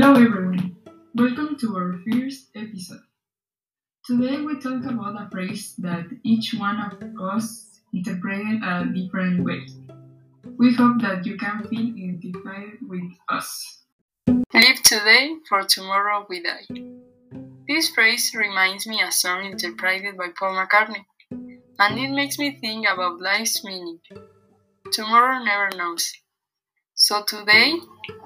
Hello 0.00 0.14
everyone, 0.14 0.76
welcome 1.16 1.56
to 1.58 1.74
our 1.74 1.98
first 2.06 2.50
episode. 2.54 3.02
Today 4.06 4.40
we 4.40 4.54
talk 4.60 4.84
about 4.84 5.20
a 5.20 5.28
phrase 5.28 5.74
that 5.78 6.06
each 6.22 6.54
one 6.54 6.80
of 6.80 7.20
us 7.20 7.80
interpreted 7.92 8.62
a 8.62 8.86
different 8.94 9.42
way. 9.44 9.66
We 10.56 10.72
hope 10.72 11.00
that 11.02 11.26
you 11.26 11.36
can 11.36 11.66
feel 11.66 11.90
identified 11.96 12.78
with 12.88 13.10
us. 13.28 13.82
Live 14.54 14.80
today, 14.84 15.34
for 15.48 15.64
tomorrow 15.64 16.24
we 16.28 16.44
die. 16.44 16.68
This 17.66 17.88
phrase 17.88 18.32
reminds 18.36 18.86
me 18.86 19.02
a 19.02 19.10
song 19.10 19.46
interpreted 19.46 20.16
by 20.16 20.28
Paul 20.38 20.64
McCartney, 20.64 21.06
and 21.32 21.98
it 21.98 22.12
makes 22.12 22.38
me 22.38 22.56
think 22.60 22.86
about 22.86 23.20
life's 23.20 23.64
meaning. 23.64 23.98
Tomorrow 24.92 25.42
never 25.42 25.76
knows. 25.76 26.12
So 26.94 27.24
today, 27.26 27.80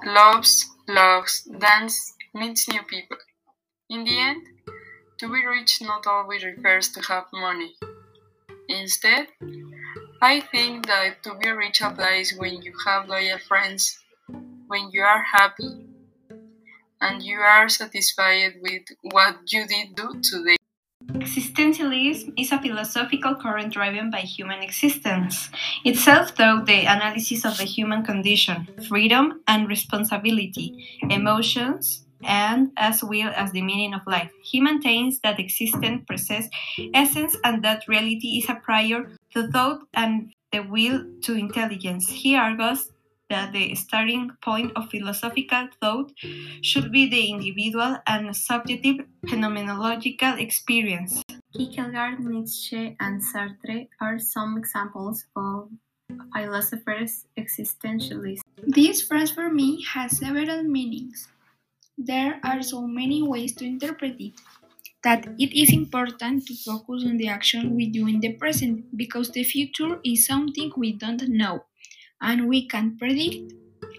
loves, 0.05 0.69
loves, 0.87 1.43
dance, 1.43 2.13
meets 2.33 2.67
new 2.67 2.83
people. 2.83 3.17
In 3.89 4.03
the 4.03 4.17
end, 4.19 4.43
to 5.19 5.27
be 5.27 5.45
rich 5.45 5.81
not 5.81 6.07
always 6.07 6.43
refers 6.43 6.89
to 6.89 7.01
have 7.01 7.25
money. 7.33 7.75
Instead, 8.67 9.27
I 10.21 10.39
think 10.39 10.87
that 10.87 11.21
to 11.23 11.35
be 11.35 11.49
rich 11.49 11.81
applies 11.81 12.33
when 12.37 12.61
you 12.61 12.73
have 12.85 13.09
loyal 13.09 13.39
friends, 13.39 13.99
when 14.67 14.89
you 14.91 15.01
are 15.01 15.23
happy, 15.23 15.85
and 17.01 17.21
you 17.21 17.39
are 17.39 17.67
satisfied 17.67 18.53
with 18.61 18.83
what 19.01 19.51
you 19.51 19.67
did 19.67 19.95
do 19.95 20.21
today. 20.21 20.55
Existentialism 21.13 22.33
is 22.37 22.51
a 22.51 22.59
philosophical 22.59 23.35
current 23.35 23.71
driven 23.71 24.09
by 24.09 24.19
human 24.19 24.61
existence. 24.61 25.49
It 25.85 25.97
self-taught 25.97 26.65
the 26.65 26.81
analysis 26.81 27.45
of 27.45 27.57
the 27.57 27.65
human 27.65 28.03
condition, 28.03 28.67
freedom 28.87 29.41
and 29.47 29.67
responsibility, 29.67 30.99
emotions, 31.09 32.03
and 32.23 32.71
as 32.77 33.03
well 33.03 33.31
as 33.35 33.51
the 33.51 33.61
meaning 33.61 33.93
of 33.93 34.01
life. 34.07 34.31
He 34.43 34.59
maintains 34.59 35.19
that 35.19 35.39
existence 35.39 36.03
possesses 36.07 36.49
essence 36.93 37.35
and 37.43 37.63
that 37.63 37.87
reality 37.87 38.39
is 38.39 38.49
a 38.49 38.55
prior 38.55 39.11
to 39.33 39.47
thought 39.51 39.81
and 39.93 40.33
the 40.51 40.61
will 40.61 41.05
to 41.21 41.33
intelligence. 41.33 42.09
He 42.09 42.35
argues 42.35 42.89
that 43.33 43.51
the 43.51 43.73
starting 43.73 44.29
point 44.41 44.71
of 44.75 44.89
philosophical 44.91 45.67
thought 45.81 46.11
should 46.61 46.91
be 46.91 47.09
the 47.09 47.31
individual 47.33 47.97
and 48.05 48.35
subjective 48.35 48.97
phenomenological 49.25 50.39
experience. 50.39 51.23
Kierkegaard, 51.55 52.19
Nietzsche, 52.19 52.95
and 52.99 53.19
Sartre 53.19 53.87
are 53.99 54.19
some 54.19 54.55
examples 54.57 55.25
of 55.35 55.69
philosophers 56.35 57.25
existentialists. 57.35 58.41
This 58.67 59.01
phrase 59.01 59.31
for 59.31 59.49
me 59.49 59.83
has 59.93 60.17
several 60.17 60.61
meanings. 60.61 61.27
There 61.97 62.39
are 62.43 62.61
so 62.61 62.85
many 62.85 63.23
ways 63.23 63.55
to 63.55 63.65
interpret 63.65 64.21
it 64.21 64.33
that 65.03 65.25
it 65.39 65.51
is 65.59 65.73
important 65.73 66.45
to 66.47 66.53
focus 66.55 67.03
on 67.03 67.17
the 67.17 67.29
action 67.29 67.75
we 67.75 67.87
do 67.89 68.07
in 68.07 68.19
the 68.19 68.33
present 68.33 68.95
because 68.95 69.31
the 69.31 69.43
future 69.43 69.99
is 70.05 70.27
something 70.27 70.71
we 70.77 70.93
don't 70.93 71.27
know 71.29 71.65
and 72.23 72.47
we 72.47 72.67
can't 72.67 72.97
predict, 72.97 73.53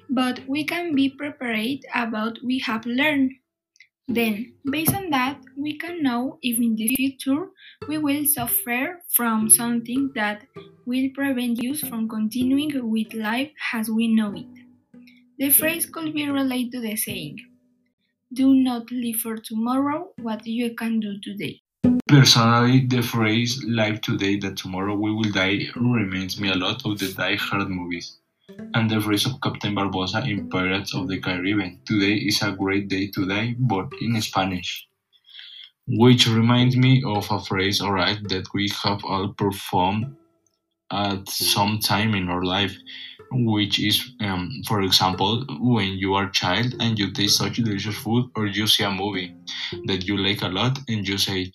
but 0.08 0.40
we 0.48 0.64
can 0.64 0.94
be 0.94 1.08
prepared 1.10 1.80
about 1.94 2.38
we 2.42 2.58
have 2.60 2.84
learned. 2.86 3.32
Then, 4.08 4.54
based 4.70 4.94
on 4.94 5.10
that, 5.10 5.38
we 5.56 5.78
can 5.78 6.02
know 6.02 6.38
if 6.42 6.58
in 6.58 6.74
the 6.76 6.88
future 6.88 7.46
we 7.88 7.98
will 7.98 8.26
suffer 8.26 9.00
from 9.10 9.48
something 9.48 10.10
that 10.14 10.42
will 10.84 11.08
prevent 11.14 11.58
us 11.64 11.80
from 11.80 12.08
continuing 12.08 12.90
with 12.90 13.14
life 13.14 13.52
as 13.72 13.88
we 13.88 14.08
know 14.08 14.34
it. 14.34 14.46
The 15.38 15.50
phrase 15.50 15.86
could 15.86 16.12
be 16.14 16.28
related 16.28 16.72
to 16.72 16.80
the 16.80 16.96
saying, 16.96 17.40
Do 18.32 18.54
not 18.54 18.90
live 18.90 19.16
for 19.16 19.36
tomorrow 19.36 20.12
what 20.20 20.46
you 20.46 20.74
can 20.74 21.00
do 21.00 21.18
today. 21.20 21.60
Personally, 22.06 22.86
the 22.86 23.02
phrase 23.02 23.64
"live 23.64 24.00
today 24.00 24.36
that 24.38 24.56
tomorrow 24.56 24.94
we 24.94 25.10
will 25.10 25.32
die" 25.32 25.66
reminds 25.74 26.38
me 26.38 26.50
a 26.50 26.54
lot 26.54 26.84
of 26.86 26.98
the 26.98 27.12
Die 27.12 27.36
Hard 27.36 27.68
movies, 27.68 28.18
and 28.74 28.90
the 28.90 29.00
phrase 29.00 29.26
of 29.26 29.40
Captain 29.40 29.74
Barbossa 29.74 30.28
in 30.28 30.50
Pirates 30.50 30.94
of 30.94 31.08
the 31.08 31.18
Caribbean 31.18 31.80
"Today 31.86 32.14
is 32.14 32.42
a 32.42 32.52
great 32.52 32.88
day 32.88 33.10
to 33.14 33.26
die" 33.26 33.54
but 33.58 33.88
in 34.00 34.20
Spanish. 34.20 34.86
Which 35.86 36.26
reminds 36.26 36.76
me 36.76 37.02
of 37.06 37.30
a 37.30 37.40
phrase 37.40 37.80
alright 37.80 38.18
that 38.28 38.46
we 38.52 38.68
have 38.82 39.04
all 39.04 39.28
performed 39.28 40.16
at 40.90 41.28
some 41.28 41.78
time 41.78 42.14
in 42.14 42.28
our 42.28 42.44
life, 42.44 42.76
which 43.30 43.80
is, 43.80 44.12
um, 44.20 44.50
for 44.68 44.82
example, 44.82 45.44
when 45.60 45.92
you 45.94 46.14
are 46.14 46.28
a 46.28 46.32
child 46.32 46.74
and 46.80 46.98
you 46.98 47.10
taste 47.12 47.38
such 47.38 47.56
delicious 47.56 47.96
food 47.96 48.30
or 48.36 48.46
you 48.46 48.66
see 48.66 48.84
a 48.84 48.90
movie 48.90 49.34
that 49.86 50.06
you 50.06 50.16
like 50.16 50.42
a 50.42 50.48
lot 50.48 50.78
and 50.88 51.08
you 51.08 51.18
say, 51.18 51.50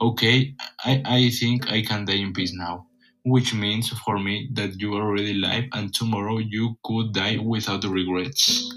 okay, 0.00 0.54
I, 0.84 1.02
I 1.04 1.30
think 1.30 1.70
I 1.70 1.82
can 1.82 2.04
die 2.04 2.14
in 2.14 2.32
peace 2.32 2.52
now. 2.52 2.86
Which 3.24 3.54
means 3.54 3.88
for 4.04 4.18
me 4.18 4.48
that 4.54 4.80
you 4.80 4.94
are 4.96 5.02
already 5.02 5.40
alive 5.40 5.64
and 5.72 5.94
tomorrow 5.94 6.38
you 6.38 6.76
could 6.82 7.12
die 7.12 7.38
without 7.38 7.84
regrets. 7.84 8.72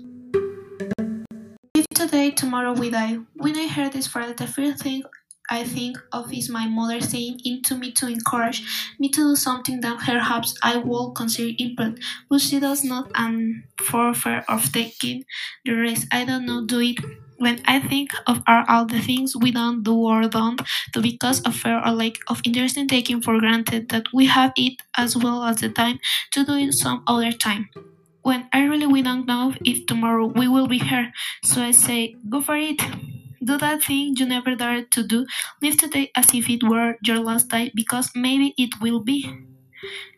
Live 1.76 1.88
today, 1.96 2.30
tomorrow 2.30 2.74
we 2.74 2.92
die. 2.92 3.18
When 3.34 3.56
I 3.58 3.68
heard 3.68 3.94
this 3.94 4.06
phrase, 4.06 4.36
the 4.36 4.46
first 4.46 4.84
thing 4.84 5.02
I 5.50 5.64
think 5.64 5.98
of 6.12 6.32
is 6.32 6.50
my 6.50 6.68
mother 6.68 7.02
saying 7.02 7.40
it 7.44 7.64
to 7.66 7.76
me 7.76 7.92
to 7.94 8.08
encourage 8.08 8.64
me 9.00 9.10
to 9.10 9.22
do 9.32 9.36
something 9.36 9.82
that 9.82 10.00
perhaps 10.00 10.56
I 10.62 10.78
will 10.78 11.12
consider 11.12 11.56
important, 11.58 12.00
but 12.30 12.42
she 12.42 12.60
does 12.60 12.84
not, 12.84 13.12
and 13.16 13.64
for 13.82 14.14
fear 14.14 14.44
of 14.48 14.72
taking 14.72 15.24
the 15.66 15.74
risk, 15.74 16.08
I 16.12 16.26
don't 16.26 16.46
know 16.46 16.66
do 16.66 16.80
it. 16.82 16.98
When 17.38 17.62
I 17.66 17.80
think 17.80 18.12
of 18.28 18.44
all 18.48 18.86
the 18.86 19.02
things 19.02 19.36
we 19.36 19.52
don't 19.52 19.84
do 19.84 19.96
or 19.96 20.28
don't 20.28 20.62
do 20.94 21.02
because 21.02 21.42
of 21.42 21.56
fear 21.56 21.82
or 21.86 21.92
lack 21.92 22.16
of 22.28 22.42
interest 22.46 22.78
in 22.78 22.88
taking 22.88 23.22
for 23.22 23.40
granted 23.40 23.90
that 23.90 24.06
we 24.14 24.26
have 24.28 24.54
it 24.56 24.82
as 24.98 25.16
well 25.18 25.44
as 25.44 25.58
the 25.58 25.70
time 25.70 26.00
to 26.32 26.46
do 26.46 26.54
it 26.56 26.74
some 26.74 27.04
other 27.08 27.32
time. 27.32 27.70
When 28.24 28.50
I 28.54 28.64
really 28.66 28.88
we 28.88 29.02
don't 29.02 29.26
know 29.28 29.54
if 29.64 29.86
tomorrow 29.86 30.26
we 30.28 30.48
will 30.48 30.68
be 30.68 30.80
here, 30.80 31.14
so 31.44 31.62
I 31.62 31.72
say 31.72 32.16
go 32.30 32.42
for 32.42 32.58
it. 32.58 32.82
Do 33.44 33.58
that 33.58 33.84
thing 33.84 34.16
you 34.18 34.26
never 34.26 34.56
dared 34.56 34.92
to 34.92 35.04
do. 35.04 35.26
Live 35.62 35.78
today 35.78 36.12
as 36.16 36.34
if 36.34 36.50
it 36.50 36.64
were 36.64 36.98
your 37.04 37.20
last 37.20 37.50
day 37.50 37.72
because 37.76 38.12
maybe 38.16 38.54
it 38.58 38.82
will 38.82 39.00
be. 39.02 39.30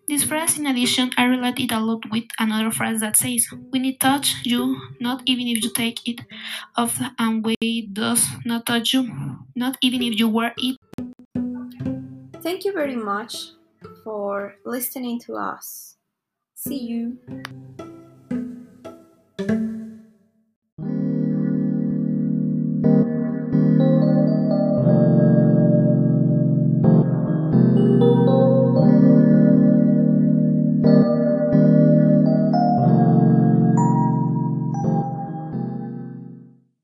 This 0.07 0.23
phrase, 0.23 0.57
in 0.57 0.65
addition, 0.67 1.11
I 1.17 1.25
relate 1.25 1.59
it 1.59 1.71
a 1.73 1.81
lot 1.81 2.09
with 2.09 2.23
another 2.39 2.71
phrase 2.71 3.01
that 3.01 3.17
says, 3.17 3.45
When 3.71 3.83
it 3.83 3.99
touch 3.99 4.35
you, 4.45 4.79
not 5.01 5.21
even 5.25 5.47
if 5.47 5.61
you 5.61 5.69
take 5.73 6.07
it 6.07 6.21
off 6.77 6.97
and 7.19 7.43
weight 7.45 7.93
does 7.93 8.25
not 8.45 8.65
touch 8.65 8.93
you, 8.93 9.03
not 9.53 9.77
even 9.81 10.01
if 10.01 10.17
you 10.17 10.29
wear 10.29 10.53
it. 10.57 10.77
Thank 12.41 12.63
you 12.63 12.71
very 12.71 12.95
much 12.95 13.51
for 14.05 14.55
listening 14.63 15.19
to 15.27 15.35
us. 15.35 15.97
See 16.55 16.79
you. 16.79 17.17